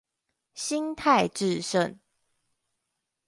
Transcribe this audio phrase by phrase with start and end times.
[0.55, 1.99] 心態致勝